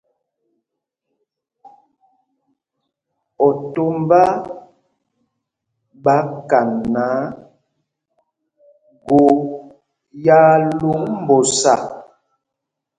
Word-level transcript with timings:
Otombá 3.47 4.21
ɓa 6.03 6.15
kan 6.49 6.69
náǎ, 6.93 7.17
gō 9.05 9.21
yaa 10.25 10.53
lúk 10.79 10.99
mbosa. 11.21 11.73